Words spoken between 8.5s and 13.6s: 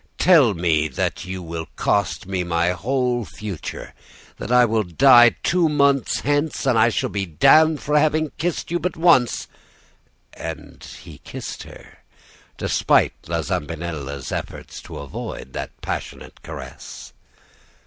you but once' "And he kissed her, despite La